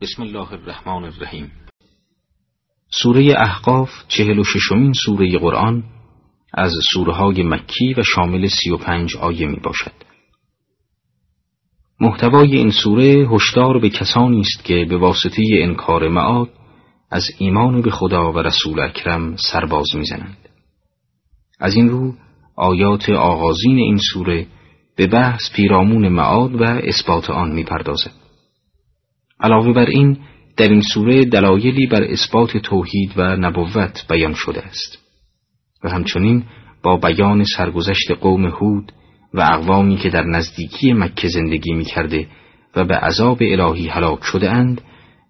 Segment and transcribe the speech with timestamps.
[0.00, 1.50] بسم الله الرحمن الرحیم
[2.90, 5.84] سوره احقاف چهل و ششمین سوره قرآن
[6.54, 9.92] از سوره های مکی و شامل سی و پنج آیه می باشد.
[12.00, 16.50] محتوای این سوره هشدار به کسانی است که به واسطه انکار معاد
[17.10, 20.48] از ایمان به خدا و رسول اکرم سرباز می‌زنند.
[21.60, 22.14] از این رو
[22.56, 24.46] آیات آغازین این سوره
[24.96, 28.25] به بحث پیرامون معاد و اثبات آن می‌پردازد.
[29.40, 30.18] علاوه بر این
[30.56, 34.98] در این سوره دلایلی بر اثبات توحید و نبوت بیان شده است.
[35.84, 36.44] و همچنین
[36.82, 38.92] با بیان سرگذشت قوم هود
[39.34, 42.28] و اقوامی که در نزدیکی مکه زندگی می کرده
[42.76, 44.80] و به عذاب الهی هلاک شده اند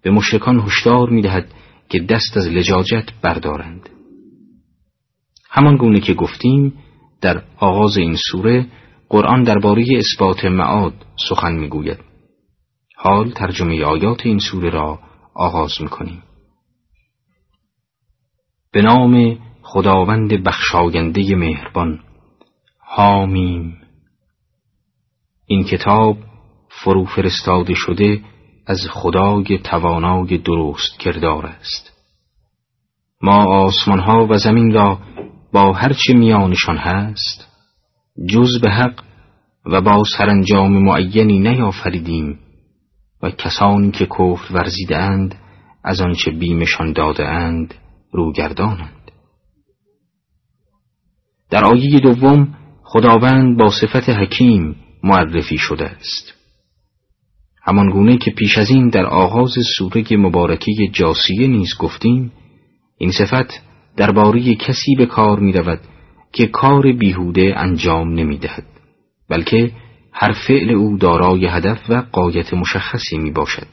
[0.03, 1.53] به مشرکان هشدار می دهد
[1.89, 3.89] که دست از لجاجت بردارند.
[5.49, 6.73] همان گونه که گفتیم
[7.21, 8.65] در آغاز این سوره
[9.09, 10.93] قرآن درباره اثبات معاد
[11.29, 12.06] سخن می‌گوید.
[12.99, 14.99] حال ترجمه آیات این سوره را
[15.33, 16.23] آغاز می‌کنیم.
[18.71, 21.99] به نام خداوند بخشاینده مهربان.
[22.79, 23.77] حامیم
[25.45, 26.17] این کتاب
[26.69, 28.21] فرو فرستاده شده
[28.67, 31.93] از خدای توانای درست کردار است.
[33.21, 34.99] ما آسمان ها و زمین را
[35.53, 37.47] با هرچه میانشان هست
[38.29, 39.03] جز به حق
[39.65, 42.39] و با سرانجام معینی نیافریدیم
[43.23, 45.35] و کسانی که کفر ورزیده اند
[45.83, 47.73] از آنچه بیمشان داده اند
[48.11, 49.11] روگردانند.
[51.49, 56.33] در آیه دوم خداوند با صفت حکیم معرفی شده است.
[57.63, 62.31] همان گونه که پیش از این در آغاز سوره مبارکه جاسیه نیز گفتیم
[62.97, 63.61] این صفت
[63.97, 65.79] درباره کسی به کار می رود
[66.31, 68.65] که کار بیهوده انجام نمی دهد
[69.29, 69.71] بلکه
[70.19, 73.67] هر فعل او دارای هدف و قایت مشخصی می باشد.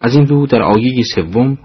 [0.00, 1.58] از این رو در آیه سوم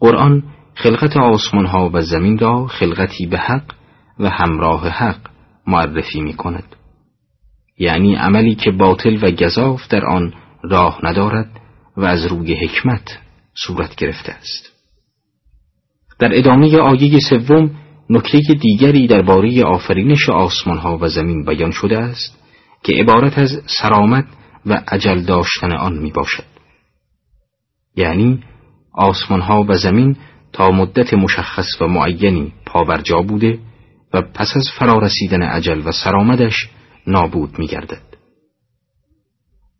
[0.00, 0.42] قرآن
[0.74, 3.72] خلقت آسمان ها و زمین را خلقتی به حق
[4.20, 5.18] و همراه حق
[5.66, 6.76] معرفی می کند.
[7.78, 11.60] یعنی عملی که باطل و گذاف در آن راه ندارد
[11.96, 13.18] و از روی حکمت
[13.54, 14.72] صورت گرفته است.
[16.18, 17.70] در ادامه آیه سوم
[18.10, 22.45] نکته دیگری درباره آفرینش آسمان ها و زمین بیان شده است
[22.82, 24.24] که عبارت از سرامت
[24.66, 26.44] و عجل داشتن آن می باشد.
[27.96, 28.40] یعنی
[28.92, 30.16] آسمان ها و زمین
[30.52, 33.58] تا مدت مشخص و معینی پاورجا بوده
[34.14, 36.68] و پس از فرارسیدن عجل و سرامدش
[37.06, 38.02] نابود می گردد.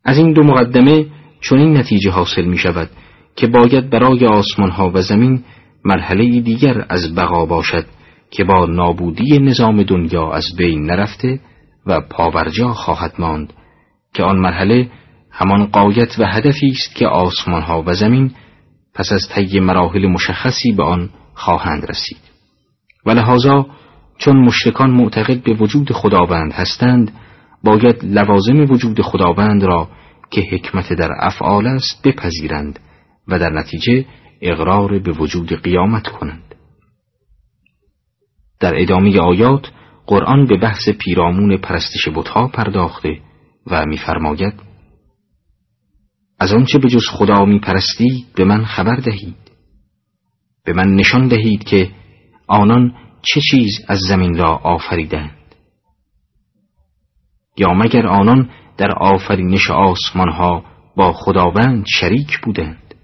[0.05, 1.07] از این دو مقدمه
[1.41, 2.91] چنین نتیجه حاصل می شود
[3.37, 5.45] که باید برای آسمان ها و زمین
[5.85, 7.87] مرحله دیگر از بقا باشد
[8.31, 11.41] که با نابودی نظام دنیا از بین نرفته
[11.87, 13.53] و پاورجا خواهد ماند
[14.15, 14.91] که آن مرحله
[15.31, 18.31] همان قایت و هدفی است که آسمان ها و زمین
[18.95, 22.19] پس از طی مراحل مشخصی به آن خواهند رسید.
[23.07, 23.67] و لحاظا
[24.19, 27.13] چون مشرکان معتقد به وجود خداوند هستند
[27.65, 29.89] باید لوازم وجود خداوند را
[30.31, 32.79] که حکمت در افعال است بپذیرند
[33.29, 34.05] و در نتیجه
[34.41, 36.55] اقرار به وجود قیامت کنند.
[38.61, 39.71] در ادامه آیات
[40.07, 43.21] قرآن به بحث پیرامون پرستش بتها پرداخته
[43.67, 44.55] و میفرماید
[46.39, 49.37] از آنچه به جز خدا می پرستید به من خبر دهید.
[50.65, 51.91] به من نشان دهید که
[52.47, 55.37] آنان چه چیز از زمین را آفریدند.
[57.59, 60.65] یا مگر آنان در آفرینش آسمانها
[60.97, 62.95] با خداوند شریک بودند؟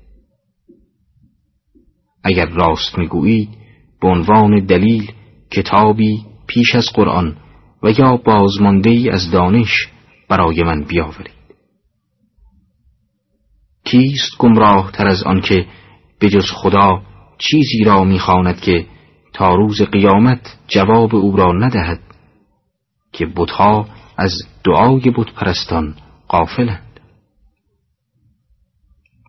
[2.25, 3.49] اگر راست می‌گویید
[4.01, 5.13] به عنوان دلیل
[5.51, 7.37] کتابی پیش از قرآن
[7.83, 9.89] و یا بازمانده ای از دانش
[10.29, 11.43] برای من بیاورید.
[13.85, 15.67] کیست گمراه تر از آنکه
[16.19, 17.03] به جز خدا
[17.39, 18.87] چیزی را می‌خواند که
[19.33, 22.01] تا روز قیامت جواب او را ندهد
[23.13, 24.33] که بتها از
[24.65, 25.95] دعای بت پرستان
[26.29, 27.01] قافلند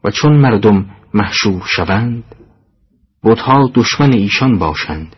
[0.03, 2.23] و چون مردم محشور شوند
[3.23, 5.15] بتها دشمن ایشان باشند.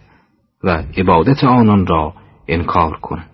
[0.66, 2.14] و عبادت آنان را
[2.48, 3.30] انکار کنند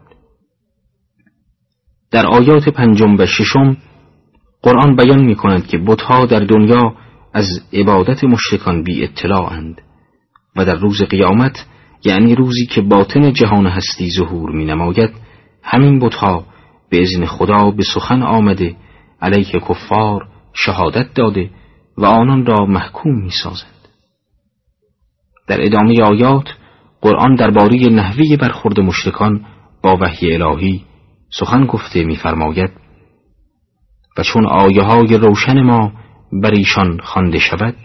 [2.11, 3.77] در آیات پنجم و ششم
[4.61, 6.95] قرآن بیان می کند که بتها در دنیا
[7.33, 9.81] از عبادت مشرکان بی اطلاعند
[10.55, 11.65] و در روز قیامت
[12.05, 15.11] یعنی روزی که باطن جهان هستی ظهور می نماید
[15.63, 16.45] همین بتها
[16.89, 18.75] به ازن خدا به سخن آمده
[19.21, 21.49] علیه کفار شهادت داده
[21.97, 23.87] و آنان را محکوم می سازند.
[25.47, 26.45] در ادامه آیات
[27.01, 29.45] قرآن درباره نحوی برخورد مشرکان
[29.83, 30.85] با وحی الهی
[31.29, 32.71] سخن گفته می‌فرماید
[34.17, 35.91] و چون آیه های روشن ما
[36.43, 37.75] بر ایشان خوانده شود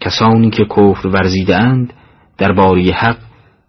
[0.00, 1.92] کسانی که کفر ورزیده اند
[2.38, 3.18] در باری حق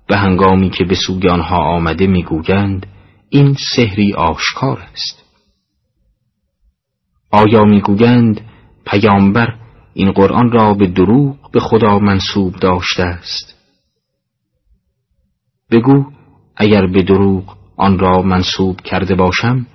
[0.08, 2.88] به هنگامی که به سوی آنها آمده می‌گویند
[3.30, 5.24] این سحری آشکار است.
[7.32, 8.42] آیا می‌گویند
[8.86, 9.56] پیامبر
[9.94, 13.63] این قرآن را به دروغ به خدا منصوب داشته است؟
[15.74, 16.06] بگو
[16.56, 19.66] اگر به دروغ آن را منصوب کرده باشم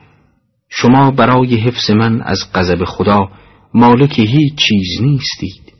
[0.68, 3.28] شما برای حفظ من از غضب خدا
[3.74, 5.72] مالک هیچ چیز نیستید.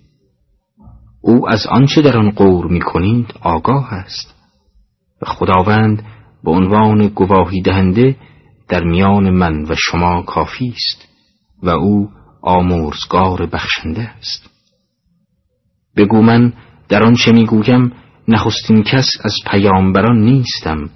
[1.20, 4.35] او از آنچه در آن قور می کنید آگاه است.
[5.23, 6.03] و خداوند
[6.44, 8.17] به عنوان گواهی دهنده
[8.69, 11.09] در میان من و شما کافی است
[11.62, 12.09] و او
[12.43, 14.50] آمرزگار بخشنده است.
[15.97, 16.53] بگو من
[16.88, 17.93] در آنچه می‌گویم
[18.29, 20.91] نخستین کس از پیامبران نیستم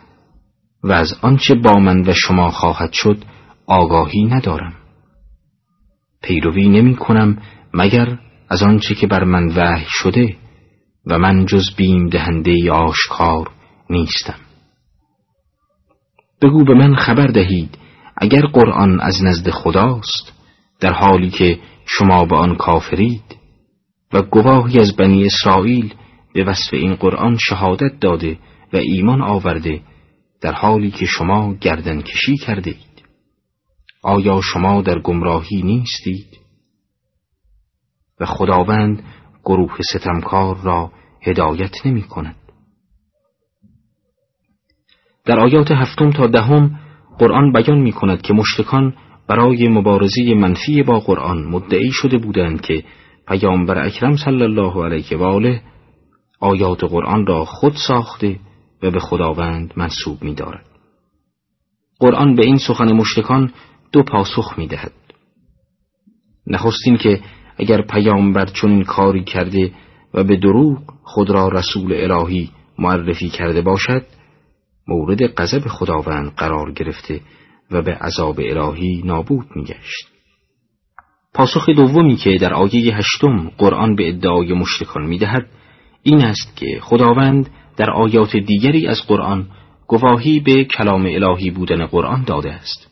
[0.84, 3.24] و از آنچه با من و شما خواهد شد
[3.66, 4.74] آگاهی ندارم.
[6.22, 7.38] پیروی نمی کنم
[7.74, 8.18] مگر
[8.48, 10.36] از آنچه که بر من وحی شده
[11.06, 13.50] و من جز بیم دهنده آشکار
[13.90, 14.38] نیستم.
[16.42, 17.78] بگو به من خبر دهید
[18.16, 20.32] اگر قرآن از نزد خداست
[20.80, 23.36] در حالی که شما به آن کافرید
[24.12, 25.94] و گواهی از بنی اسرائیل
[26.34, 28.38] به وصف این قرآن شهادت داده
[28.72, 29.80] و ایمان آورده
[30.40, 32.74] در حالی که شما گردن کشی کرده
[34.02, 36.26] آیا شما در گمراهی نیستید؟
[38.20, 39.02] و خداوند
[39.44, 40.92] گروه ستمکار را
[41.22, 42.36] هدایت نمی کند.
[45.24, 46.80] در آیات هفتم تا دهم
[47.18, 48.94] قرآن بیان می کند که مشتکان
[49.28, 52.84] برای مبارزی منفی با قرآن مدعی شده بودند که
[53.28, 55.62] پیامبر اکرم صلی الله علیه و آله
[56.42, 58.40] آیات قرآن را خود ساخته
[58.82, 60.66] و به خداوند منصوب می دارد.
[62.00, 63.52] قرآن به این سخن مشتکان
[63.92, 64.92] دو پاسخ می دهد.
[66.46, 67.20] نخستین که
[67.58, 69.72] اگر پیامبر چنین کاری کرده
[70.14, 74.06] و به دروغ خود را رسول الهی معرفی کرده باشد
[74.88, 77.20] مورد غضب خداوند قرار گرفته
[77.70, 80.08] و به عذاب الهی نابود میگشت
[81.34, 85.46] پاسخ دومی که در آیه هشتم قرآن به ادعای مشرکان می‌دهد
[86.02, 89.46] این است که خداوند در آیات دیگری از قرآن
[89.86, 92.90] گواهی به کلام الهی بودن قرآن داده است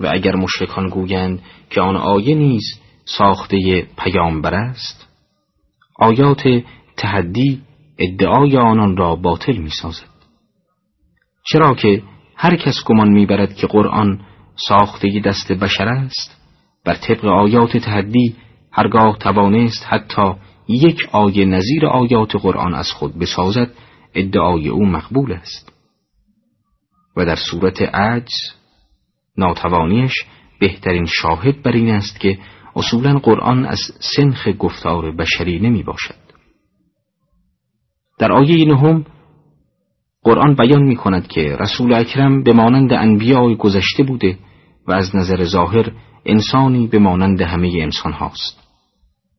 [0.00, 2.64] و اگر مشرکان گویند که آن آیه نیز
[3.04, 5.08] ساخته پیامبر است
[5.98, 6.42] آیات
[6.96, 7.60] تحدی
[7.98, 10.06] ادعای آنان را باطل می سازد.
[11.46, 12.02] چرا که
[12.36, 14.20] هر کس گمان می‌برد که قرآن
[14.68, 16.36] ساخته دست بشر است
[16.84, 18.36] بر طبق آیات تحدی
[18.72, 20.34] هرگاه توانست حتی
[20.68, 23.70] یک آیه نظیر آیات قرآن از خود بسازد
[24.14, 25.72] ادعای او مقبول است
[27.16, 28.34] و در صورت عجز
[29.36, 30.12] ناتوانیش
[30.60, 32.38] بهترین شاهد بر این است که
[32.76, 33.80] اصولا قرآن از
[34.16, 36.26] سنخ گفتار بشری نمی باشد.
[38.18, 39.04] در آیه نهم
[40.22, 44.38] قرآن بیان می کند که رسول اکرم به مانند انبیاء گذشته بوده
[44.86, 45.92] و از نظر ظاهر
[46.26, 48.65] انسانی به مانند همه انسان هاست.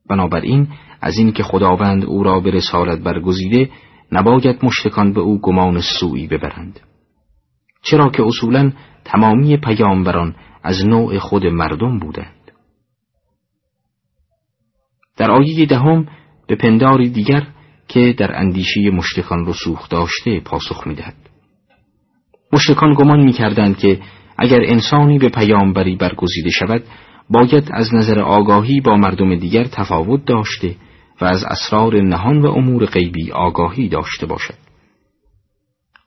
[0.09, 0.67] بنابراین
[1.01, 3.69] از این که خداوند او را به رسالت برگزیده
[4.11, 6.79] نباید مشتکان به او گمان سوئی ببرند.
[7.83, 8.71] چرا که اصولا
[9.05, 12.51] تمامی پیامبران از نوع خود مردم بودند
[15.17, 16.07] در آیه دهم
[16.47, 17.47] به پنداری دیگر
[17.87, 21.15] که در اندیشه مشتکان رسوخ داشته پاسخ می‌دهد
[22.53, 23.99] مشتکان گمان می‌کردند که
[24.37, 26.83] اگر انسانی به پیامبری برگزیده شود
[27.29, 30.75] باید از نظر آگاهی با مردم دیگر تفاوت داشته
[31.21, 34.53] و از اسرار نهان و امور غیبی آگاهی داشته باشد.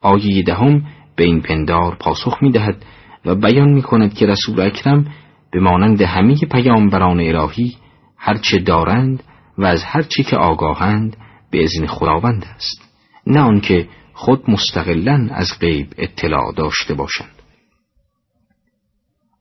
[0.01, 0.85] آیه دهم
[1.17, 2.85] به این پندار پاسخ می دهد
[3.25, 5.07] و بیان می کند که رسول اکرم
[5.51, 7.77] به مانند همه پیامبران الهی
[8.17, 9.23] هرچه دارند
[9.59, 11.17] و از هرچی که آگاهند
[11.51, 12.91] به ازن خداوند است
[13.27, 17.40] نه آنکه خود مستقلا از غیب اطلاع داشته باشند.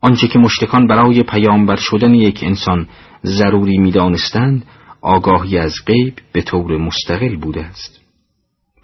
[0.02, 2.88] آنچه که مشتکان برای پیامبر شدن یک انسان
[3.24, 4.66] ضروری می‌دانستند
[5.02, 8.00] آگاهی از غیب به طور مستقل بوده است.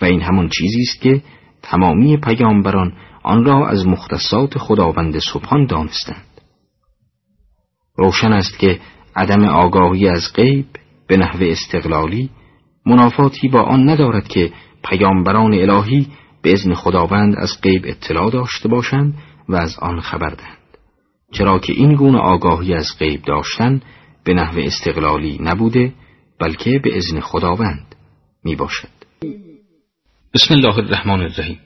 [0.01, 1.21] و این همان چیزی است که
[1.63, 2.93] تمامی پیامبران
[3.23, 6.25] آن را از مختصات خداوند سبحان دانستند.
[7.97, 8.79] روشن است که
[9.15, 10.65] عدم آگاهی از غیب
[11.07, 12.29] به نحو استقلالی
[12.85, 14.51] منافاتی با آن ندارد که
[14.83, 16.07] پیامبران الهی
[16.41, 19.13] به ازن خداوند از غیب اطلاع داشته باشند
[19.49, 20.64] و از آن خبر دهند.
[21.37, 23.81] چرا که این گونه آگاهی از غیب داشتن
[24.23, 25.93] به نحو استقلالی نبوده
[26.39, 27.95] بلکه به ازن خداوند
[28.43, 28.95] می باشد
[30.33, 31.59] بسم الله الرحمن الرحیم.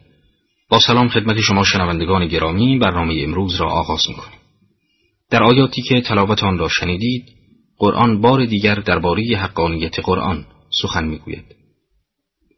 [0.69, 4.15] با سلام خدمت شما شنوندگان گرامی برنامه امروز را آغاز می.
[5.29, 7.25] در آیاتی که تلاوت آن را شنیدید
[7.77, 10.45] قرآن بار دیگر درباره حقانیت قرآن
[10.81, 11.45] سخن می‌گوید.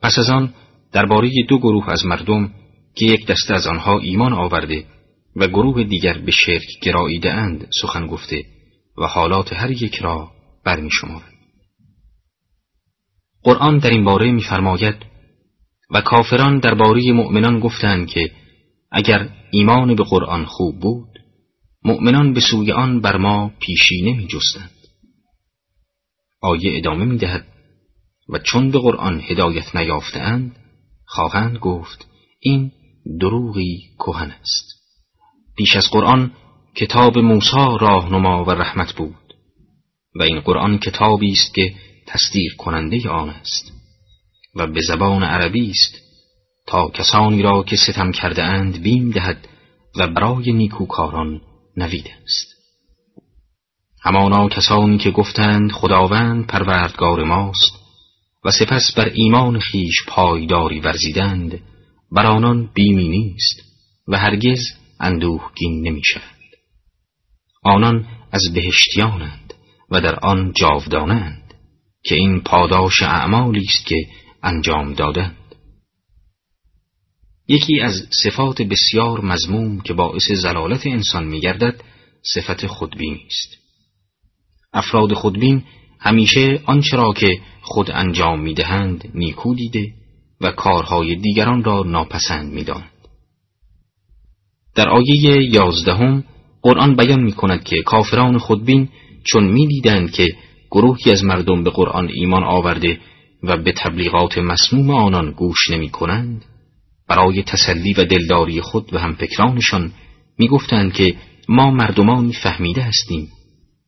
[0.01, 0.53] پس از آن
[0.91, 2.51] درباره دو گروه از مردم
[2.95, 4.85] که یک دسته از آنها ایمان آورده
[5.35, 8.45] و گروه دیگر به شرک گراییده اند سخن گفته
[8.97, 10.31] و حالات هر یک را
[10.65, 11.33] برمی شمارد.
[13.43, 14.95] قرآن در این باره میفرماید
[15.91, 18.31] و کافران درباره مؤمنان گفتند که
[18.91, 21.09] اگر ایمان به قرآن خوب بود
[21.83, 24.71] مؤمنان به سوی آن بر ما پیشی نمی جستند.
[26.41, 27.47] آیه ادامه می دهد
[28.29, 30.55] و چون به قرآن هدایت نیافتند
[31.05, 32.07] خواهند گفت
[32.39, 32.71] این
[33.19, 34.80] دروغی کهن است
[35.61, 36.31] پیش از قرآن
[36.75, 39.33] کتاب موسی راهنما و رحمت بود
[40.15, 41.73] و این قرآن کتابی است که
[42.07, 43.71] تصدیق کننده آن است
[44.55, 45.95] و به زبان عربی است
[46.67, 49.47] تا کسانی را که ستم کرده اند بیم دهد
[49.97, 51.41] و برای نیکوکاران
[51.77, 52.47] نوید است.
[54.03, 57.79] همانا کسانی که گفتند خداوند پروردگار ماست
[58.45, 61.59] و سپس بر ایمان خیش پایداری ورزیدند
[62.11, 63.61] بر آنان بیمی نیست
[64.07, 66.41] و هرگز اندوهگین نمیشند
[67.63, 69.53] آنان از بهشتیانند
[69.89, 71.53] و در آن جاودانند
[72.03, 73.95] که این پاداش اعمالی است که
[74.43, 75.37] انجام دادند.
[77.47, 81.83] یکی از صفات بسیار مزموم که باعث زلالت انسان میگردد
[82.33, 83.57] صفت خودبینی است.
[84.73, 85.63] افراد خودبین
[85.99, 89.93] همیشه آنچه را که خود انجام می‌دهند نیکو دیده
[90.41, 93.00] و کارهای دیگران را ناپسند می‌دانند
[94.75, 96.23] در آیه یازدهم
[96.61, 98.89] قرآن بیان می کند که کافران خودبین
[99.23, 100.27] چون می‌دیدند که
[100.71, 102.99] گروهی از مردم به قرآن ایمان آورده
[103.43, 106.45] و به تبلیغات مسموم آنان گوش نمی کنند
[107.07, 109.91] برای تسلی و دلداری خود و همفکرانشان
[110.37, 111.15] می‌گفتند که
[111.49, 113.27] ما مردمانی فهمیده هستیم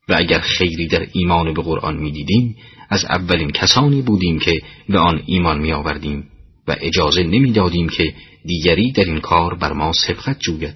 [0.09, 2.55] و اگر خیری در ایمان به قرآن می‌دیدیم
[2.89, 6.23] از اولین کسانی بودیم که به آن ایمان می آوردیم
[6.67, 8.13] و اجازه نمی‌دادیم که
[8.45, 10.75] دیگری در این کار بر ما سبقت جوید.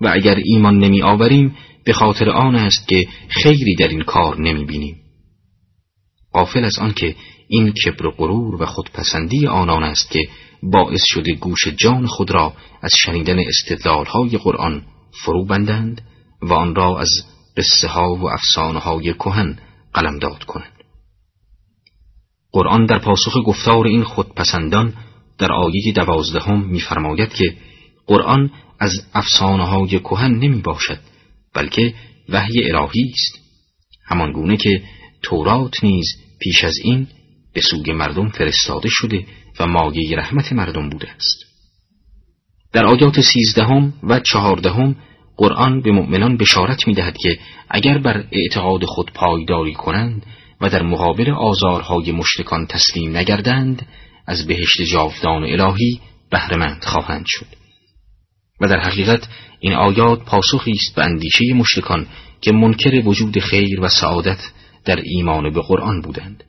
[0.00, 4.64] و اگر ایمان نمی آوریم به خاطر آن است که خیری در این کار نمی
[4.64, 4.96] بینیم.
[6.32, 7.16] قافل از آن که
[7.48, 10.28] این کبر و غرور و خودپسندی آنان است که
[10.62, 13.38] باعث شده گوش جان خود را از شنیدن
[14.06, 14.82] های قرآن
[15.24, 16.00] فرو بندند
[16.42, 17.10] و آن را از
[17.56, 19.58] قصه ها و افسانه های کهن
[19.94, 20.72] قلمداد کنند.
[22.52, 24.94] قرآن در پاسخ گفتار این خودپسندان
[25.42, 27.54] در آیه دوازدهم میفرماید که
[28.06, 30.98] قرآن از افسانه های کهن نمی باشد
[31.54, 31.94] بلکه
[32.28, 33.38] وحی الهی است.
[34.06, 34.82] همان گونه که
[35.22, 36.06] تورات نیز
[36.38, 37.06] پیش از این
[37.52, 39.26] به سوی مردم فرستاده شده
[39.60, 41.38] و مایه رحمت مردم بوده است.
[42.72, 44.96] در آیات سیزدهم و چهاردهم
[45.36, 47.38] قرآن به مؤمنان بشارت می دهد که
[47.70, 50.26] اگر بر اعتقاد خود پایداری کنند
[50.60, 53.86] و در مقابل آزارهای مشرکان تسلیم نگردند
[54.26, 56.00] از بهشت جاودان الهی
[56.30, 57.46] بهرهمند خواهند شد.
[58.60, 59.28] و در حقیقت
[59.60, 62.06] این آیات پاسخی است به اندیشه مشرکان
[62.40, 64.38] که منکر وجود خیر و سعادت
[64.84, 66.44] در ایمان به قرآن بودند.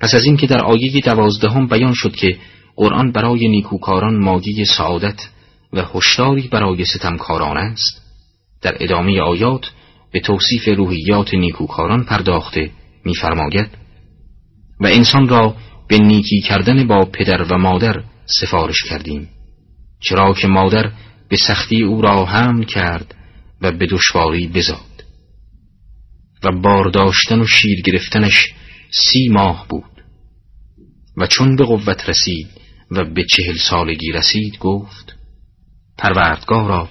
[0.00, 2.38] پس از اینکه در آیه دوازدهم بیان شد که
[2.76, 5.28] قرآن برای نیکوکاران مایه سعادت
[5.72, 8.02] و هشداری برای ستمکاران است
[8.62, 9.70] در ادامه آیات
[10.12, 12.70] به توصیف روحیات نیکوکاران پرداخته
[13.04, 13.68] می‌فرماید
[14.80, 15.56] و انسان را
[15.88, 19.28] به نیکی کردن با پدر و مادر سفارش کردیم.
[20.00, 20.92] چرا که مادر
[21.28, 23.14] به سختی او را حمل کرد
[23.60, 25.04] و به دشواری بزاد.
[26.44, 28.54] و بارداشتن و شیر گرفتنش
[28.90, 29.84] سی ماه بود.
[31.16, 32.48] و چون به قوت رسید
[32.90, 35.16] و به چهل سالگی رسید گفت
[35.98, 36.88] پروردگارا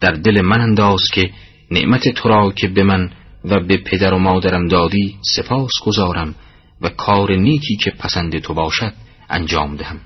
[0.00, 1.30] در دل من انداز که
[1.70, 3.10] نعمت تو را که به من
[3.44, 6.34] و به پدر و مادرم دادی سپاس گذارم
[6.80, 8.94] و کار نیکی که پسند تو باشد
[9.30, 10.00] انجام دهم.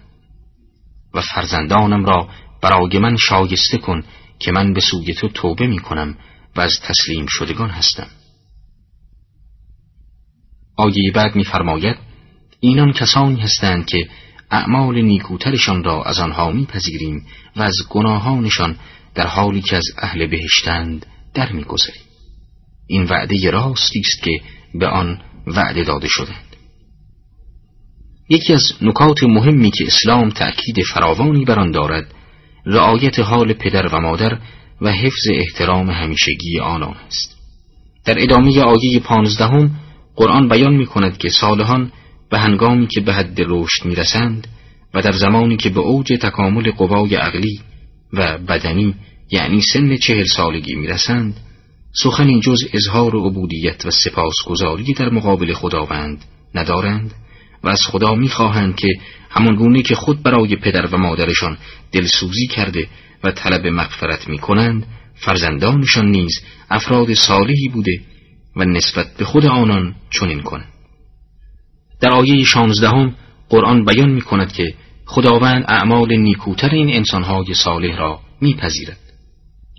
[1.15, 2.29] و فرزندانم را
[2.63, 4.05] برای من شایسته کن
[4.39, 6.17] که من به سوی تو توبه می کنم
[6.57, 8.07] و از تسلیم شدگان هستم.
[10.77, 11.97] آیه بعد میفرماید
[12.61, 14.09] اینان کسانی هستند که
[14.51, 17.27] اعمال نیکوترشان را از آنها میپذیریم
[17.57, 18.79] و از گناهانشان
[19.15, 22.03] در حالی که از اهل بهشتند در میگذریم
[22.87, 24.41] این وعده راستی است که
[24.75, 26.52] به آن وعده داده شدند
[28.29, 32.15] یکی از نکات مهمی که اسلام تأکید فراوانی بر آن دارد
[32.67, 34.39] رعایت حال پدر و مادر
[34.81, 37.37] و حفظ احترام همیشگی آنان است.
[38.05, 39.71] در ادامه آیه پانزدهم
[40.17, 41.93] قرآن بیان می کند که صالحان
[42.31, 44.47] به هنگامی که به حد رشد می رسند
[44.95, 47.61] و در زمانی که به اوج تکامل قوای عقلی
[48.13, 48.95] و بدنی
[49.31, 51.37] یعنی سن چهل سالگی می رسند
[51.95, 56.25] سخنی جز اظهار عبودیت و سپاسگزاری در مقابل خداوند
[56.55, 57.15] ندارند.
[57.65, 58.89] و از خدا می‌خواهند که
[59.31, 61.59] همان که خود برای پدر و مادرشان
[61.93, 62.89] دلسوزی کرده
[63.25, 66.41] و طلب مغفرت می‌کنند فرزندانشان نیز
[66.71, 68.01] افراد صالحی بوده
[68.57, 70.73] و نسبت به خود آنان چنین کنند
[72.01, 73.15] در آیه شانزدهم
[73.49, 74.75] قرآن بیان می کند که
[75.07, 78.99] خداوند اعمال نیکوتر این انسانهای صالح را میپذیرد.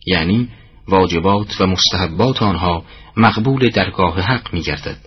[0.05, 0.49] یعنی
[0.87, 2.85] واجبات و مستحبات آنها
[3.17, 4.97] مقبول درگاه حق میگردد.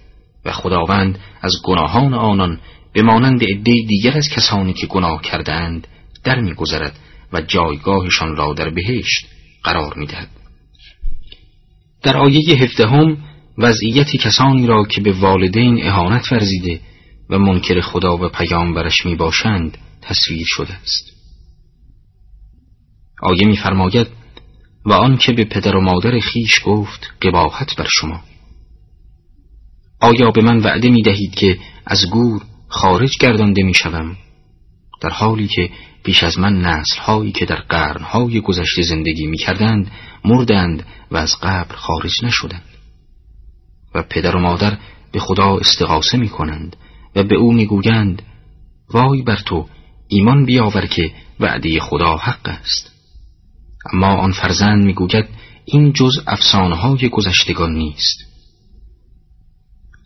[0.46, 2.60] و خداوند از گناهان آنان
[2.92, 5.86] به مانند عده دیگر از کسانی که گناه کردند
[6.24, 6.98] در میگذرد
[7.32, 9.26] و جایگاهشان را در بهشت
[9.64, 10.28] قرار می‌دهد.
[12.02, 13.16] در آیه هفدهم
[13.58, 16.80] وضعیت کسانی را که به والدین اهانت ورزیده
[17.30, 21.12] و منکر خدا و پیامبرش می باشند تصویر شده است.
[23.22, 24.06] آیه میفرماید
[24.84, 28.20] و آن که به پدر و مادر خیش گفت قباحت بر شما.
[30.00, 34.16] آیا به من وعده می دهید که از گور خارج گردانده می شوم
[35.00, 35.70] در حالی که
[36.04, 39.90] پیش از من نسل هایی که در قرنهای گذشته زندگی می کردند
[40.24, 42.62] مردند و از قبر خارج نشدند.
[43.94, 44.78] و پدر و مادر
[45.12, 46.76] به خدا استغاثه می کنند
[47.16, 48.22] و به او می گویند
[48.90, 49.68] وای بر تو
[50.08, 52.90] ایمان بیاور که وعده خدا حق است.
[53.92, 55.28] اما آن فرزند می‌گوید
[55.64, 58.35] این جز افسانه‌های گذشتگان نیست.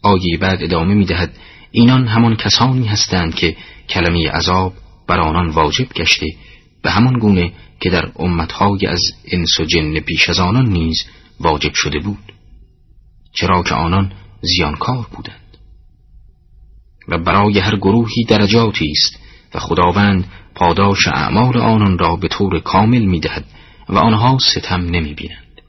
[0.03, 1.37] آیه بعد ادامه می‌دهد
[1.71, 3.57] اینان همان کسانی هستند که
[3.89, 4.73] کلمه عذاب
[5.07, 6.27] بر آنان واجب گشته
[6.83, 9.01] به همان گونه که در امتهای از
[9.33, 11.05] انس و جن پیش از آنان نیز
[11.41, 12.33] واجب شده بود
[13.33, 15.57] چرا که آنان زیانکار بودند
[17.09, 19.19] و برای هر گروهی درجاتی است
[19.55, 23.45] و خداوند پاداش اعمال آنان را به طور کامل می‌دهد
[23.89, 25.63] و آنها ستم نمی بینند.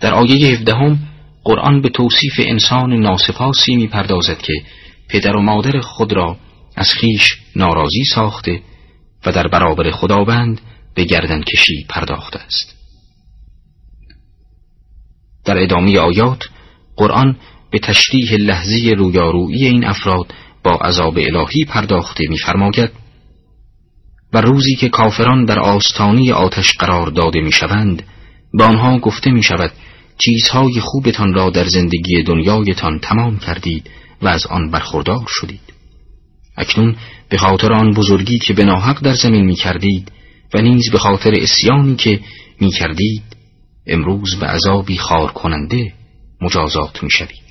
[0.00, 0.96] در آیه 17
[1.44, 4.52] قرآن به توصیف انسان ناسپاسی می پردازد که
[5.08, 6.36] پدر و مادر خود را
[6.76, 8.62] از خیش ناراضی ساخته
[9.26, 10.60] و در برابر خداوند
[10.94, 12.74] به گردن کشی پرداخته است.
[15.44, 16.44] در ادامه آیات
[16.96, 17.36] قرآن
[17.70, 22.90] به تشریح لحظی رویارویی این افراد با عذاب الهی پرداخته می‌فرماید
[24.32, 28.02] و روزی که کافران در آستانی آتش قرار داده می‌شوند
[28.52, 29.72] به آنها گفته می شود
[30.18, 33.90] چیزهای خوبتان را در زندگی دنیایتان تمام کردید
[34.22, 35.74] و از آن برخوردار شدید.
[36.56, 36.96] اکنون
[37.28, 40.12] به خاطر آن بزرگی که به ناحق در زمین می کردید
[40.54, 42.20] و نیز به خاطر اسیانی که
[42.60, 43.22] می کردید
[43.86, 45.92] امروز به عذابی خار کننده
[46.40, 47.44] مجازات می شوید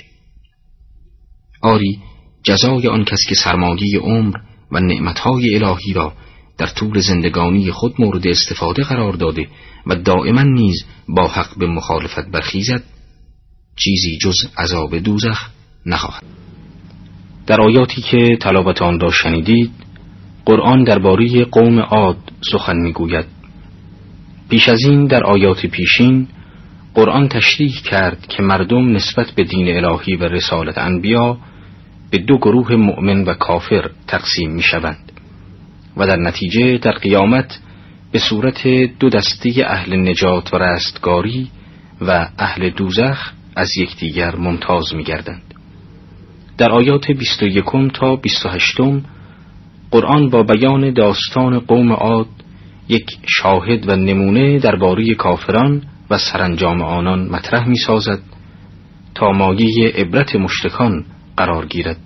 [1.61, 1.99] آری
[2.43, 4.37] جزای آن کس که سرمایه عمر
[4.71, 6.13] و نعمتهای الهی را
[6.57, 9.47] در طول زندگانی خود مورد استفاده قرار داده
[9.87, 12.83] و دائما نیز با حق به مخالفت برخیزد
[13.75, 15.49] چیزی جز عذاب دوزخ
[15.85, 16.23] نخواهد.
[17.47, 19.71] در آیاتی که تلاوت آن را شنیدید
[20.45, 22.17] قرآن درباره قوم عاد
[22.51, 23.25] سخن می‌گوید.
[24.49, 26.27] پیش از این در آیات پیشین
[26.93, 31.37] قرآن تشریح کرد که مردم نسبت به دین الهی و رسالت انبیا
[32.11, 35.12] به دو گروه مؤمن و کافر تقسیم می شوند
[35.97, 37.59] و در نتیجه در قیامت
[38.11, 38.67] به صورت
[38.99, 41.49] دو دسته اهل نجات و رستگاری
[42.01, 45.53] و اهل دوزخ از یکدیگر ممتاز می گردند.
[46.57, 48.77] در آیات 21 تا 28
[49.91, 52.27] قرآن با بیان داستان قوم عاد
[52.89, 58.19] یک شاهد و نمونه درباره کافران و سرانجام آنان مطرح می سازد
[59.15, 61.05] تا مایه عبرت مشتکان
[61.37, 61.97] قرار گیرد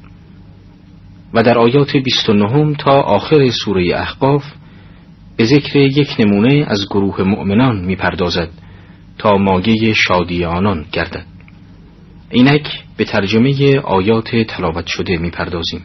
[1.33, 4.43] و در آیات 29 تا آخر سوره احقاف
[5.37, 8.49] به ذکر یک نمونه از گروه مؤمنان می‌پردازد
[9.17, 11.25] تا ماگه شادی آنان گردد.
[12.29, 15.81] اینک به ترجمه آیات تلاوت شده می‌پردازیم.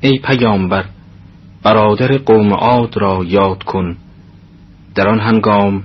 [0.00, 0.84] ای پیامبر
[1.62, 3.96] برادر قوم عاد را یاد کن.
[4.94, 5.82] در آن هنگام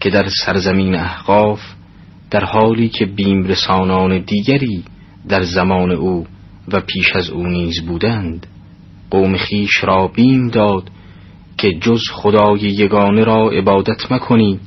[0.00, 1.60] که در سرزمین احقاف
[2.30, 4.84] در حالی که بیم رسانان دیگری
[5.28, 6.26] در زمان او
[6.72, 8.46] و پیش از او نیز بودند
[9.10, 10.90] قوم خیش را بیم داد
[11.58, 14.60] که جز خدای یگانه را عبادت مکنید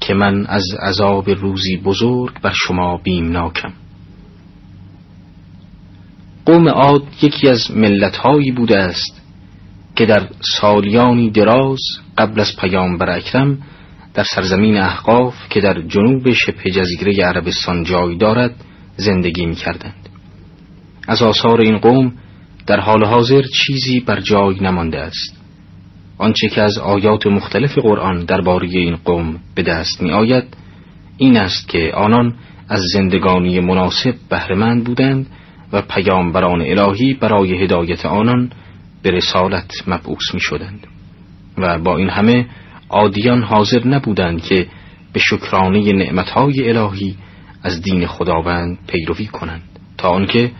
[0.00, 3.72] که من از عذاب روزی بزرگ بر شما بیمناکم
[6.46, 9.22] قوم عاد یکی از ملتهایی بوده است
[9.96, 10.28] که در
[10.60, 11.80] سالیانی دراز
[12.18, 13.58] قبل از پیامبر اکرم
[14.14, 18.54] در سرزمین احقاف که در جنوب شبه جزیره عربستان جای دارد
[18.96, 20.03] زندگی می کردند.
[21.08, 22.12] از آثار این قوم
[22.66, 25.44] در حال حاضر چیزی بر جای نمانده است.
[26.18, 30.44] آنچه که از آیات مختلف قرآن درباره این قوم به دست می آید
[31.16, 32.34] این است که آنان
[32.68, 35.26] از زندگانی مناسب بهرهمند بودند
[35.72, 38.50] و پیامبران الهی برای هدایت آنان
[39.02, 40.86] به رسالت مبعوث می شدند
[41.58, 42.46] و با این همه
[42.90, 44.66] عادیان حاضر نبودند که
[45.12, 47.16] به شکرانه نعمتهای الهی
[47.62, 49.62] از دین خداوند پیروی کنند
[49.98, 50.50] تا آنکه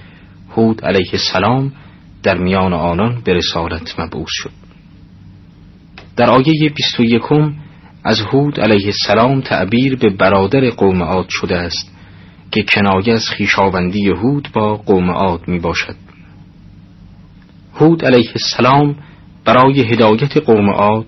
[0.56, 1.72] هود علیه السلام
[2.22, 4.50] در میان آنان به رسالت مبعوث شد.
[6.16, 7.22] در آیه 21
[8.04, 11.94] از هود علیه السلام تعبیر به برادر قوم عاد شده است
[12.50, 15.96] که کنایه از خیشاوندی هود با قوم عاد می باشد.
[17.74, 18.96] هود علیه السلام
[19.44, 21.06] برای هدایت قوم عاد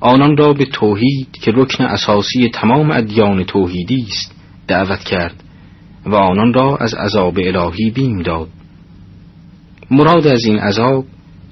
[0.00, 4.34] آنان را به توحید که رکن اساسی تمام ادیان توحیدی است
[4.68, 5.42] دعوت کرد
[6.06, 8.48] و آنان را از عذاب الهی بیم داد.
[9.92, 11.04] مراد از این عذاب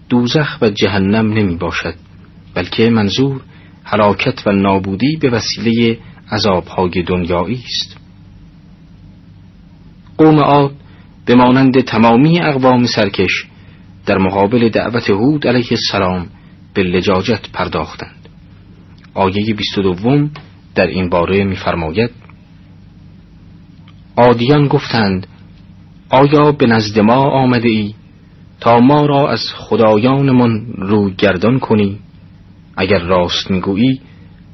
[0.08, 1.94] دوزخ و جهنم نمی باشد
[2.54, 3.40] بلکه منظور
[3.84, 5.98] حلاکت و نابودی به وسیله
[6.32, 7.96] عذابهای دنیایی است.
[10.18, 10.72] قوم عاد
[11.26, 13.44] به مانند تمامی اقوام سرکش
[14.06, 16.26] در مقابل دعوت هود علیه السلام
[16.74, 18.28] به لجاجت پرداختند.
[19.14, 20.28] آیه 22
[20.74, 22.10] در این باره می‌فرماید
[24.16, 25.26] عادیان گفتند
[26.10, 27.94] آیا به نزد ما آمده ای؟
[28.60, 31.98] تا ما را از خدایانمان روی گردان کنی.
[32.76, 34.00] اگر راست می‌گویی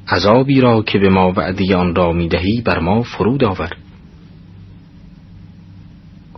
[0.08, 3.70] عذابی را که به ما وعدی آن را می‌دهی بر ما فرود آور.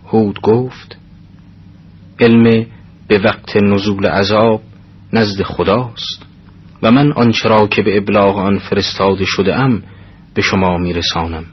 [0.07, 0.97] هود گفت
[2.19, 2.65] علم
[3.07, 4.61] به وقت نزول عذاب
[5.13, 6.25] نزد خداست
[6.83, 9.83] و من آنچه را که به ابلاغ آن فرستاده شده ام
[10.33, 11.45] به شما میرسانم.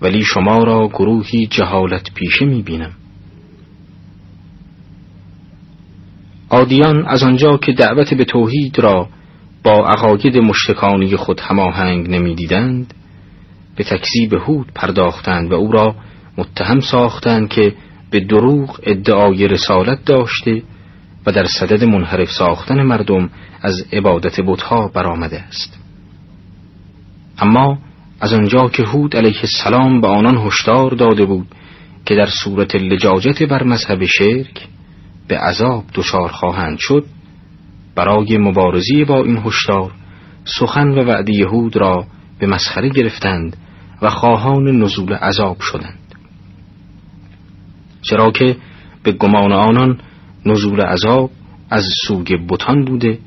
[0.00, 2.92] ولی شما را گروهی جهالت پیشه می‌بینم.
[6.52, 9.08] عادیان از آنجا که دعوت به توحید را
[9.64, 12.94] با عقاید مشتکانی خود هماهنگ نمی‌دیدند
[13.76, 15.94] به تکذیب هود پرداختند و او را
[16.38, 17.74] متهم ساختند که
[18.10, 20.62] به دروغ ادعای رسالت داشته
[21.26, 23.30] و در صدد منحرف ساختن مردم
[23.62, 25.78] از عبادت بتها برآمده است.
[27.38, 27.78] اما
[28.20, 31.46] از آنجا که هود علیه السلام به آنان هشدار داده بود
[32.04, 34.68] که در صورت لجاجت بر مذهب شرک
[35.28, 37.04] به عذاب دچار خواهند شد
[37.94, 39.92] برای مبارزی با این هشدار
[40.44, 42.06] سخن و وعده یهود را
[42.38, 43.56] به مسخره گرفتند
[44.02, 45.98] و خواهان نزول عذاب شدند.
[48.02, 48.56] چرا که
[49.02, 50.00] به گمان آنان
[50.46, 51.30] نزول عذاب
[51.70, 53.18] از سوگ بتان بوده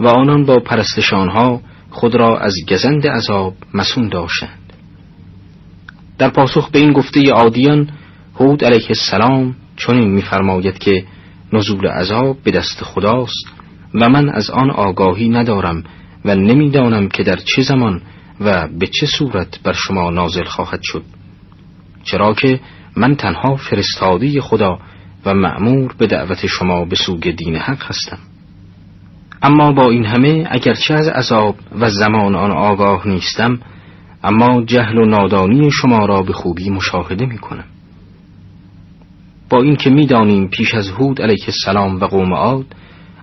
[0.00, 1.60] و آنان با پرستشانها
[1.90, 4.72] خود را از گزند عذاب مسون داشتند.
[6.18, 7.90] در پاسخ به این گفته عادیان
[8.40, 11.04] هود علیه السلام چنین می‌فرماید که
[11.52, 13.46] نزول عذاب به دست خداست
[13.94, 15.84] و من از آن آگاهی ندارم
[16.24, 18.02] و نمی‌دانم که در چه زمان
[18.40, 21.02] و به چه صورت بر شما نازل خواهد شد.
[22.04, 22.60] چرا که
[22.96, 24.78] من تنها فرستادی خدا
[25.26, 28.18] و معمور به دعوت شما به سوگ دین حق هستم.
[29.42, 33.58] اما با این همه اگرچه از عذاب و زمان آن آگاه نیستم
[34.24, 37.64] اما جهل و نادانی شما را به خوبی مشاهده می کنم
[39.52, 42.66] با اینکه می‌دانیم پیش از هود علیه السلام و قوم عاد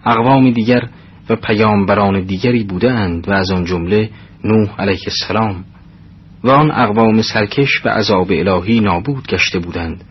[0.05, 0.89] اقوام دیگر
[1.29, 4.09] و پیامبران دیگری بودند و از آن جمله
[4.43, 5.63] نوح علیه السلام
[6.43, 10.03] و آن اقوام سرکش و عذاب الهی نابود گشته بودند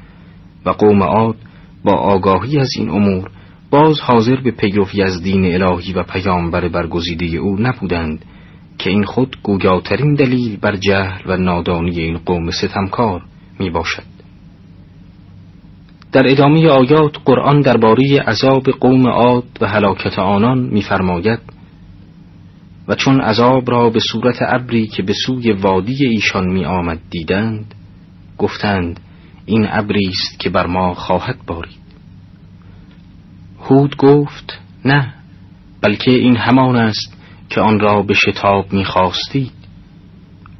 [0.66, 1.36] و قوم عاد
[1.84, 3.30] با آگاهی از این امور
[3.70, 8.24] باز حاضر به پیروی از دین الهی و پیامبر برگزیده او نبودند
[8.78, 13.22] که این خود گویاترین دلیل بر جهل و نادانی این قوم ستمکار
[13.58, 14.17] می باشد.
[16.12, 21.40] در ادامه آیات قرآن درباره عذاب قوم عاد و هلاکت آنان می‌فرماید
[22.88, 27.74] و چون عذاب را به صورت ابری که به سوی وادی ایشان می آمد دیدند
[28.38, 29.00] گفتند
[29.46, 31.78] این ابری است که بر ما خواهد بارید.
[33.60, 35.14] هود گفت نه
[35.80, 37.16] بلکه این همان است
[37.50, 39.52] که آن را به شتاب می خواستید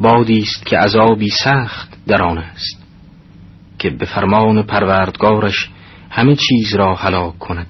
[0.01, 2.78] بادی است که عذابی سخت در آن است.
[3.79, 5.71] که به فرمان پروردگارش
[6.11, 7.67] همه چیز را هلاک کند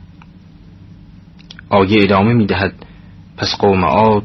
[1.69, 2.75] آیه ادامه می دهد
[3.37, 4.25] پس قوم عاد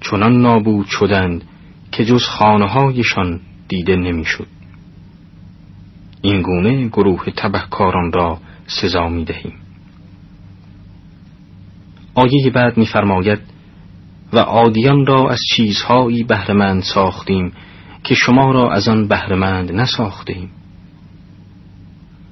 [0.00, 1.44] چنان نابود شدند
[1.92, 4.46] که جز خانه هایشان دیده نمی‌شد.
[6.22, 9.54] این گونه گروه تبهکاران را سزا می دهیم.
[12.14, 13.38] آیه بعد میفرماید
[14.32, 17.52] و عادیان را از چیزهایی بهرمند ساختیم
[18.04, 20.50] که شما را از آن بهرمند نساختیم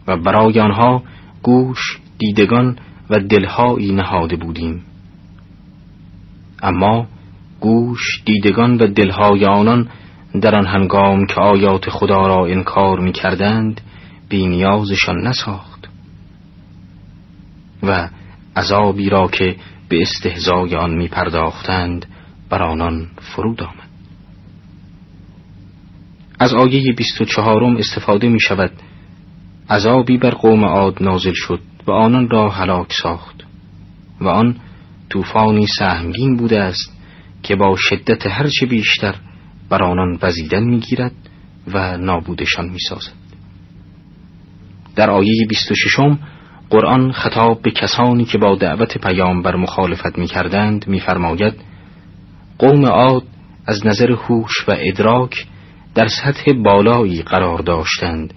[0.06, 1.02] و برای آنها
[1.42, 2.78] گوش دیدگان
[3.10, 4.82] و دلهایی نهاده بودیم.
[6.62, 7.06] اما
[7.60, 9.88] گوش دیدگان و دلهای آنان
[10.40, 13.80] در آن هنگام که آیات خدا را انکار می کردند
[14.28, 15.88] بینیازشان نساخت
[17.82, 18.08] و
[18.56, 19.56] عذابی را که
[19.88, 22.06] به استهزای آن می پرداختند
[22.50, 23.88] بر آنان فرود آمد.
[26.38, 28.70] از آیه بیست و چهارم استفاده می شود
[29.70, 33.44] عذابی بر قوم عاد نازل شد و آنان را هلاک ساخت
[34.20, 34.56] و آن
[35.08, 36.98] طوفانی سهمگین بوده است
[37.42, 39.14] که با شدت هرچه بیشتر
[39.68, 41.12] بر آنان وزیدن می‌گیرد
[41.74, 43.12] و نابودشان می‌سازد.
[44.96, 45.96] در آیه 26
[46.70, 51.54] قرآن خطاب به کسانی که با دعوت پیامبر مخالفت می‌کردند میفرماید
[52.58, 53.22] قوم عاد
[53.66, 55.46] از نظر هوش و ادراک
[55.94, 58.34] در سطح بالایی قرار داشتند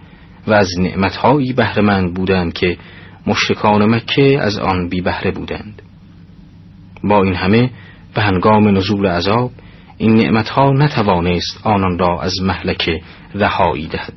[0.47, 2.77] و از نعمتهایی بهرهمند بودند که
[3.27, 5.81] مشرکان مکه از آن بی بهره بودند.
[7.03, 7.69] با این همه
[8.13, 9.51] به هنگام نزول عذاب
[9.97, 13.01] این نعمتها نتوانست آنان را از محلک
[13.35, 14.13] رهایی دهد.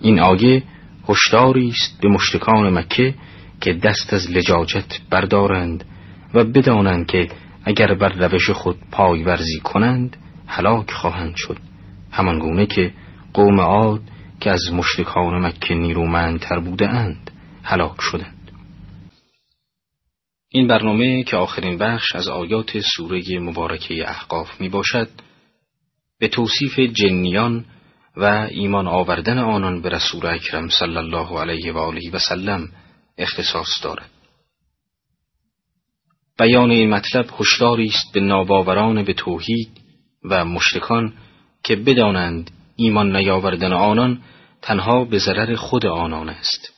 [0.00, 0.62] این آیه
[1.08, 3.14] هشداری است به مشرکان مکه
[3.60, 5.84] که دست از لجاجت بردارند
[6.34, 7.28] و بدانند که
[7.64, 11.56] اگر بر روش خود پایورزی کنند هلاک خواهند شد.
[12.12, 12.92] همانگونه که
[13.32, 14.02] قوم عاد
[14.40, 17.30] که از مشرکان مکه نیرومندتر بوده اند
[17.62, 18.50] هلاک شدند.
[20.48, 25.08] این برنامه که آخرین بخش از آیات سوره مبارکه احقاف می باشد
[26.18, 27.64] به توصیف جنیان
[28.16, 32.68] و ایمان آوردن آنان به رسول اکرم صلی الله علیه و آله و سلم
[33.18, 34.10] اختصاص دارد.
[36.38, 39.70] بیان این مطلب هشداری است به ناباوران به توحید
[40.24, 41.12] و مشرکان
[41.64, 44.22] که بدانند ایمان نیاوردن آنان
[44.62, 46.72] تنها به ضرر خود آنان است.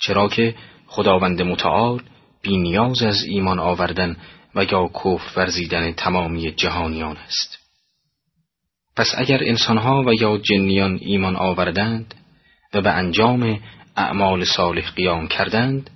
[0.00, 0.54] چرا که
[0.86, 2.02] خداوند متعال
[2.42, 4.16] بی نیاز از ایمان آوردن
[4.54, 7.58] و یا کفر ورزیدن تمامی جهانیان است.
[8.96, 12.14] پس اگر انسانها و یا جنیان ایمان آوردند
[12.74, 13.60] و به انجام
[13.96, 15.90] اعمال صالح قیام کردند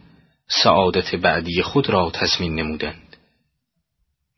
[0.48, 3.16] سعادت بعدی خود را تضمین نمودند.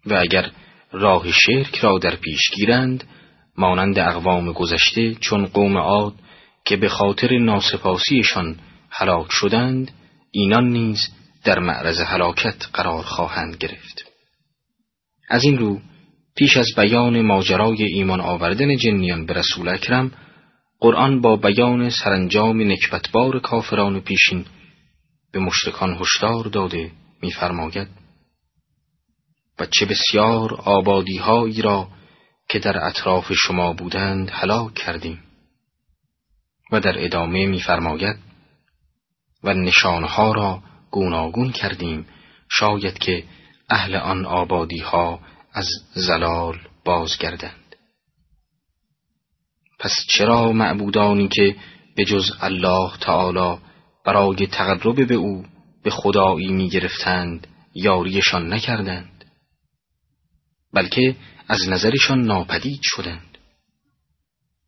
[0.07, 0.51] و اگر
[0.93, 3.05] راه شرک را در پیش گیرند
[3.59, 6.15] مانند اقوام گذشته چون قوم عاد
[6.65, 8.57] که به خاطر ناسپاسیشان
[8.91, 9.91] هلاک شدند
[10.31, 11.09] اینان نیز
[11.45, 14.05] در معرض هلاکت قرار خواهند گرفت.
[15.31, 15.81] از این رو
[16.37, 20.13] پیش از بیان ماجرای ایمان آوردن جنیان به رسول اکرم
[20.81, 24.45] قرآن با بیان سرانجام نکبتبار کافران پیشین
[25.33, 26.91] به مشرکان هشدار داده
[27.23, 27.89] می‌فرماید
[29.59, 31.89] و چه بسیار آبادیهایی را
[32.49, 35.23] که در اطراف شما بودند هلاک کردیم.
[36.73, 38.17] و در ادامه می‌فرماید
[39.45, 42.07] و نشانها را گوناگون کردیم
[42.51, 43.25] شاید که
[43.71, 45.21] اهل آن آبادی ها
[45.53, 47.77] از زلال بازگردند.
[49.79, 51.57] پس چرا معبودانی که
[51.97, 53.59] به جز الله تعالی
[54.05, 55.45] برای تقرب به او
[55.83, 59.25] به خدایی می گرفتند یاریشان نکردند؟
[60.73, 61.17] بلکه
[61.49, 63.39] از نظرشان ناپدید شدند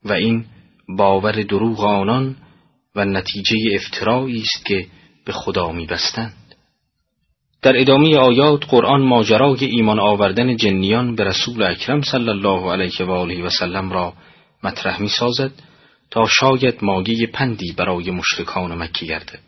[0.05, 0.45] و این
[0.89, 2.37] باور دروغ آنان
[2.95, 4.87] و نتیجه افترایی است که
[5.25, 6.55] به خدا می بستند.
[7.63, 13.11] در ادامه آیات قرآن ماجرای ایمان آوردن جنیان به رسول اکرم صلی الله علیه و
[13.11, 14.13] آله و سلم را
[14.65, 15.53] مطرح می سازد
[16.11, 19.41] تا شاید ماگه پندی برای مشرکان مکی گردد.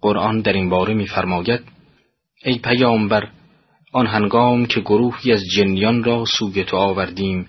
[0.00, 1.60] قرآن در این باره می‌فرماید
[2.44, 3.28] ای پیامبر
[3.92, 7.46] آن هنگام که گروهی از جنیان را سوی تو آوردیم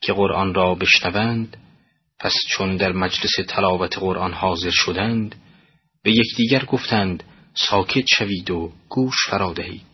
[0.00, 1.56] که قرآن را بشنوند
[2.18, 5.34] پس چون در مجلس تلاوت قرآن حاضر شدند
[6.02, 7.24] به یکدیگر گفتند
[7.54, 9.86] ساکت شوید و گوش فرا دهید.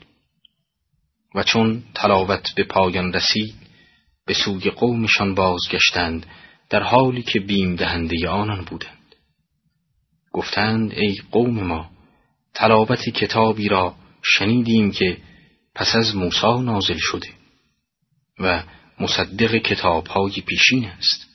[1.35, 3.55] و چون تلاوت به پایان رسید
[4.27, 6.27] به سوی قومشان بازگشتند
[6.71, 9.15] در حالی که بیم دهنده آنان بودند.
[10.33, 11.91] گفتند ای قوم ما
[12.55, 15.17] تلاوت کتابی را شنیدیم که
[15.79, 17.29] پس از موسی نازل شده
[18.39, 18.63] و
[19.01, 21.27] مصدق کتابهای پیشین است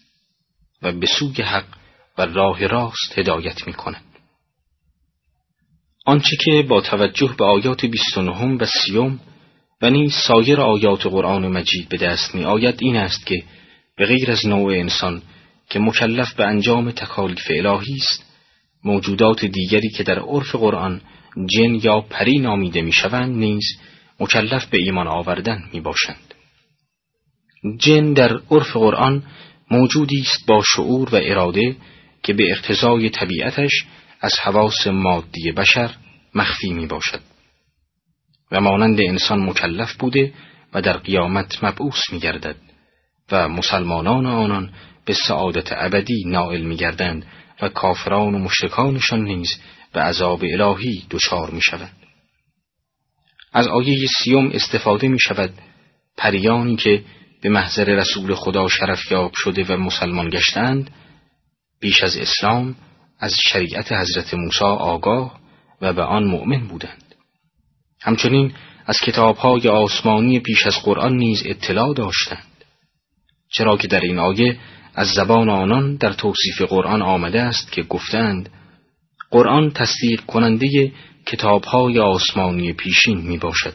[0.81, 1.65] و به سوی حق
[2.17, 4.03] و راه راست هدایت می کند.
[6.05, 9.19] آنچه که با توجه به آیات 29 و سیوم
[9.81, 13.43] و نیز سایر آیات قرآن مجید به دست می آید این است که
[13.97, 15.21] به غیر از نوع انسان
[15.69, 18.25] که مکلف به انجام تکالیف الهی است
[18.83, 21.01] موجودات دیگری که در عرف قرآن
[21.45, 23.63] جن یا پری نامیده می شوند نیز
[24.19, 26.33] مکلف به ایمان آوردن می باشند.
[27.77, 29.23] جن در عرف قرآن
[29.71, 31.75] موجودی است با شعور و اراده
[32.23, 33.85] که به اقتضای طبیعتش
[34.21, 35.91] از حواس مادی بشر
[36.35, 37.21] مخفی می باشد.
[38.51, 40.33] و مانند انسان مکلف بوده
[40.73, 42.55] و در قیامت مبعوث می گردد
[43.31, 44.69] و مسلمانان آنان
[45.05, 47.25] به سعادت ابدی نائل می گردند
[47.61, 49.49] و کافران و مشرکانشان نیز
[49.93, 52.02] به عذاب الهی دچار می شوند.
[53.53, 55.53] از آیه سیوم استفاده می شود
[56.17, 57.03] پریانی که
[57.41, 60.89] به محضر رسول خدا شرف یاب شده و مسلمان گشتند
[61.79, 62.75] بیش از اسلام
[63.19, 65.39] از شریعت حضرت موسی آگاه
[65.81, 67.15] و به آن مؤمن بودند.
[68.01, 68.53] همچنین
[68.85, 72.47] از کتابهای آسمانی پیش از قرآن نیز اطلاع داشتند.
[73.51, 74.57] چرا که در این آیه
[74.95, 78.49] از زبان آنان در توصیف قرآن آمده است که گفتند
[79.33, 80.91] قرآن تصدیق کننده
[81.25, 83.73] کتابهای آسمانی پیشین می باشد.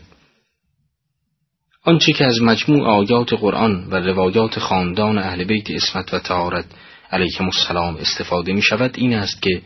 [1.85, 6.65] آنچه که از مجموع آیات قرآن و روایات خاندان اهل بیت اسمت و تهارت
[7.11, 9.63] علیهم السلام استفاده می شود این است که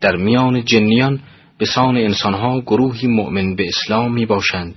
[0.00, 1.20] در میان جنیان
[1.58, 4.74] به سان انسانها گروهی مؤمن به اسلام می باشند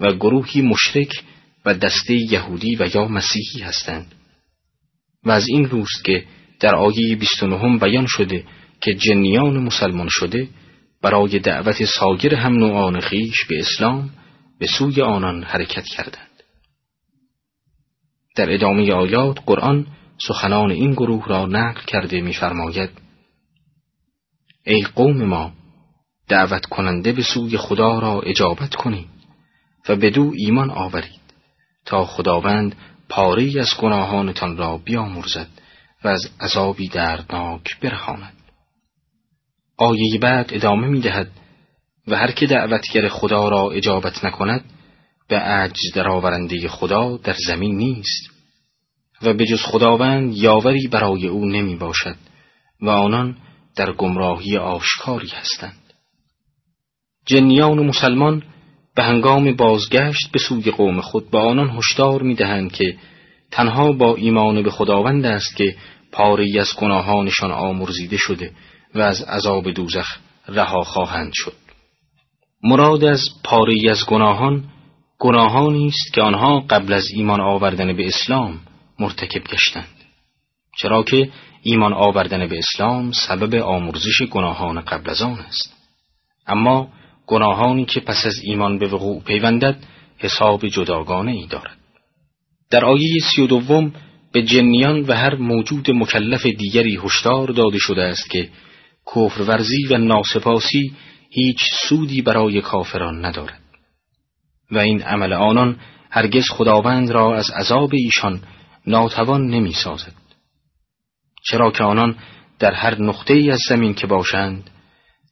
[0.00, 1.22] و گروهی مشرک
[1.64, 4.14] و دسته یهودی و یا مسیحی هستند
[5.24, 6.24] و از این روست که
[6.60, 8.44] در آیه 29 بیان شده
[8.82, 10.48] که جنیان مسلمان شده
[11.02, 14.10] برای دعوت ساگر هم نوعان خیش به اسلام
[14.58, 16.28] به سوی آنان حرکت کردند.
[18.36, 19.86] در ادامه آیات قرآن
[20.28, 22.90] سخنان این گروه را نقل کرده می‌فرماید
[24.66, 25.52] ای قوم ما
[26.28, 29.08] دعوت کننده به سوی خدا را اجابت کنید
[29.88, 31.20] و بدو ایمان آورید
[31.84, 32.76] تا خداوند
[33.08, 35.48] پاره از گناهانتان را بیامرزد
[36.04, 38.41] و از عذابی دردناک برهاند
[39.76, 41.30] آیه بعد ادامه می دهد
[42.08, 44.64] و هر که دعوتگر خدا را اجابت نکند
[45.28, 48.30] به عجز درآورنده خدا در زمین نیست
[49.22, 52.16] و به جز خداوند یاوری برای او نمی باشد
[52.80, 53.36] و آنان
[53.76, 55.82] در گمراهی آشکاری هستند.
[57.26, 58.42] جنیان مسلمان
[58.94, 62.96] به هنگام بازگشت به سوی قوم خود به آنان هشدار می دهند که
[63.50, 65.76] تنها با ایمان به خداوند است که
[66.12, 68.50] پاری از گناهانشان آمرزیده شده
[68.94, 71.56] و از عذاب دوزخ رها خواهند شد.
[72.62, 74.64] مراد از پاری از گناهان
[75.18, 78.60] گناهانی است که آنها قبل از ایمان آوردن به اسلام
[78.98, 79.88] مرتکب گشتند.
[80.78, 81.30] چرا که
[81.62, 85.76] ایمان آوردن به اسلام سبب آمرزش گناهان قبل از آن است.
[86.46, 86.88] اما
[87.26, 89.76] گناهانی که پس از ایمان به وقوع پیوندد
[90.18, 91.76] حساب جداگانه ای دارد.
[92.70, 93.92] در آیه سی و دوم
[94.32, 98.48] به جنیان و هر موجود مکلف دیگری هشدار داده شده است که
[99.06, 100.92] کفرورزی و ناسپاسی
[101.30, 103.60] هیچ سودی برای کافران ندارد
[104.70, 105.76] و این عمل آنان
[106.10, 108.40] هرگز خداوند را از عذاب ایشان
[108.86, 110.12] ناتوان نمی سازد.
[111.44, 112.16] چرا که آنان
[112.58, 114.70] در هر نقطه ای از زمین که باشند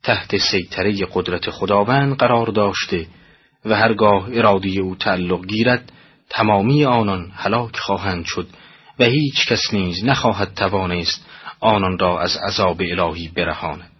[0.02, 3.06] تحت سیطره قدرت خداوند قرار داشته
[3.64, 5.92] و هرگاه ارادی او تعلق گیرد
[6.30, 8.48] تمامی آنان هلاک خواهند شد
[8.98, 11.26] و هیچ کس نیز نخواهد توانست
[11.60, 13.90] آنان را از عذاب الهی برهاند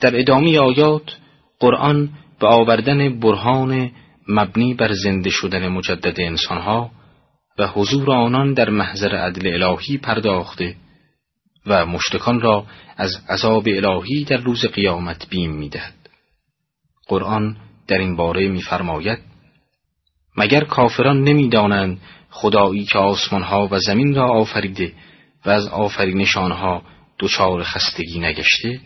[0.00, 1.16] در ادامه آیات
[1.58, 3.90] قرآن به آوردن برهان
[4.28, 6.90] مبنی بر زنده شدن مجدد انسانها
[7.58, 10.76] و حضور آنان در محضر عدل الهی پرداخته
[11.66, 12.66] و مشتکان را
[12.96, 15.94] از عذاب الهی در روز قیامت بیم می‌دهد.
[17.06, 19.18] قرآن در این باره میفرماید
[20.36, 24.92] مگر کافران نمی‌دانند خدایی که آسمانها و زمین را آفریده
[25.46, 26.82] و از آفرینش آنها
[27.18, 28.80] دچار خستگی نگشته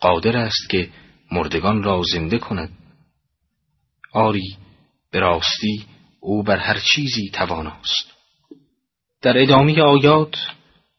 [0.00, 0.88] قادر است که
[1.32, 2.70] مردگان را زنده کند.
[4.12, 4.56] آری
[5.12, 5.84] به راستی
[6.20, 8.10] او بر هر چیزی تواناست.
[9.22, 10.36] در ادامه آیات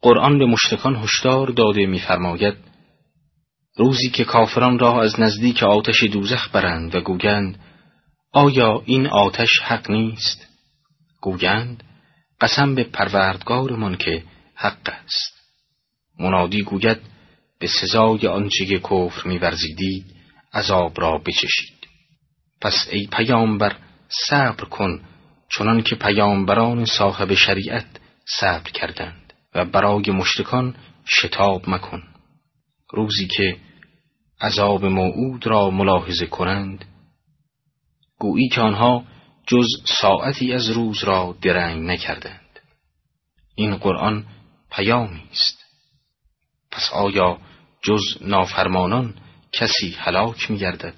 [0.01, 2.55] قرآن به مشتکان هشدار داده می‌فرماید
[3.77, 7.59] روزی که کافران را از نزدیک آتش دوزخ برند و گویند
[8.33, 10.47] آیا این آتش حق نیست؟
[11.21, 11.83] گویند
[12.41, 14.23] قسم به پروردگارمان که
[14.62, 15.41] حق است.
[16.19, 16.97] منادی گوید
[17.60, 20.06] به سزای آنچه که کفر میورزیدید
[20.54, 21.88] عذاب را بچشید.
[22.62, 23.76] پس ای پیامبر
[24.30, 25.03] صبر کن
[25.49, 27.88] چنان که پیامبران صاحب شریعت
[28.39, 32.03] صبر کردند و برای مشرکان شتاب مکن.
[32.93, 33.57] روزی که
[34.41, 36.86] عذاب موعود را ملاحظه کنند
[38.20, 39.05] گویی که آنها
[39.47, 39.68] جز
[40.01, 42.59] ساعتی از روز را درنگ نکردند.
[43.55, 44.26] این قرآن
[44.72, 45.65] پیامی است
[46.72, 47.38] پس آیا
[47.82, 49.13] جز نافرمانان
[49.51, 50.93] کسی هلاک می گردد؟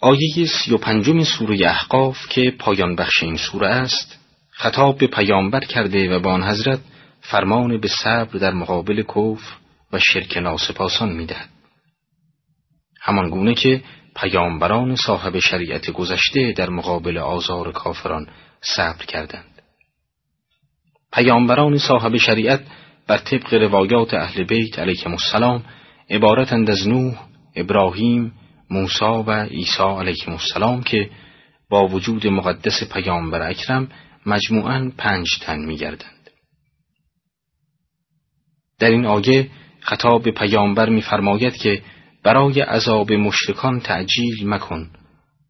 [0.00, 4.18] آیه سی و پنجم سوره احقاف که پایان بخش این سوره است
[4.50, 6.80] خطاب به پیامبر کرده و با آن حضرت
[7.20, 9.56] فرمان به صبر در مقابل کفر
[9.92, 11.48] و شرک ناسپاسان می‌دهد.
[13.00, 13.82] همان گونه که
[14.16, 18.28] پیامبران صاحب شریعت گذشته در مقابل آزار کافران
[18.60, 19.57] صبر کردند
[21.12, 22.60] پیامبران صاحب شریعت
[23.06, 25.64] بر طبق روایات اهل بیت علیهم السلام
[26.10, 27.14] عبارتند از نوح،
[27.56, 28.32] ابراهیم،
[28.70, 31.10] موسی و عیسی علیهم السلام که
[31.70, 33.88] با وجود مقدس پیامبر اکرم
[34.26, 36.30] مجموعاً پنج تن میگردند.
[38.78, 39.50] در این آیه
[39.80, 41.82] خطاب به پیامبر میفرماید که
[42.22, 44.90] برای عذاب مشرکان تعجیل مکن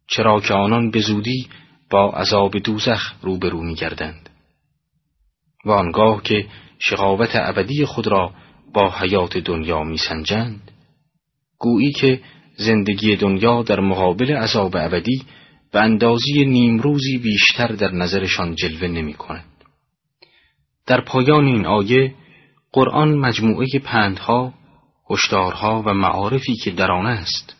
[0.07, 1.47] چرا که آنان به زودی
[1.89, 4.28] با عذاب دوزخ روبرو میگردند
[5.65, 6.47] و آنگاه که
[6.79, 8.33] شقاوت ابدی خود را
[8.73, 10.71] با حیات دنیا میسنجند
[11.57, 12.21] گویی که
[12.55, 15.23] زندگی دنیا در مقابل عذاب ابدی
[15.73, 19.45] و اندازی نیمروزی بیشتر در نظرشان جلوه نمی کند.
[20.87, 22.15] در پایان این آیه
[22.71, 24.53] قرآن مجموعه پندها،
[25.09, 27.55] هشدارها و معارفی که در آن است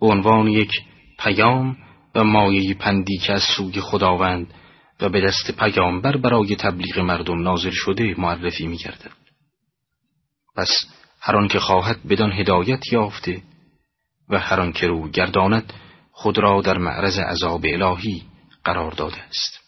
[0.00, 0.70] به عنوان یک
[1.18, 1.76] پیام
[2.14, 4.54] و مایه پندی که از سوی خداوند
[5.00, 9.12] و به دست پیامبر برای تبلیغ مردم نازل شده معرفی می گردد.
[10.56, 10.70] پس
[11.20, 13.42] هر که خواهد بدان هدایت یافته
[14.28, 15.72] و هر که رو گرداند
[16.12, 18.22] خود را در معرض عذاب الهی
[18.64, 19.61] قرار داده است